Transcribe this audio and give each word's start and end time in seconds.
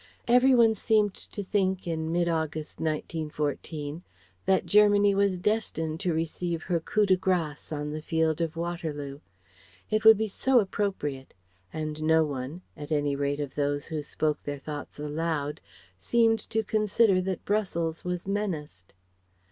Every 0.27 0.55
one 0.55 0.73
seemed 0.73 1.13
to 1.13 1.43
think 1.43 1.85
in 1.85 2.11
mid 2.11 2.27
August, 2.27 2.79
1914, 2.79 4.01
that 4.47 4.65
Germany 4.65 5.13
was 5.13 5.37
destined 5.37 5.99
to 5.99 6.11
receive 6.11 6.63
her 6.63 6.79
coup 6.79 7.05
de 7.05 7.15
grâce 7.15 7.71
on 7.71 7.91
the 7.91 8.01
field 8.01 8.41
of 8.41 8.55
Waterloo. 8.55 9.19
It 9.91 10.03
would 10.03 10.17
be 10.17 10.27
so 10.27 10.59
appropriate. 10.59 11.35
And 11.71 12.01
no 12.01 12.25
one 12.25 12.63
at 12.75 12.91
any 12.91 13.15
rate 13.15 13.39
of 13.39 13.53
those 13.53 13.85
who 13.85 14.01
spoke 14.01 14.41
their 14.41 14.57
thoughts 14.57 14.97
aloud 14.97 15.61
seemed 15.99 16.39
to 16.49 16.63
consider 16.63 17.21
that 17.21 17.45
Brussels 17.45 18.03
was 18.03 18.27
menaced. 18.27 18.93